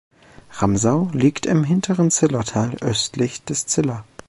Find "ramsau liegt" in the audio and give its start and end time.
0.59-1.45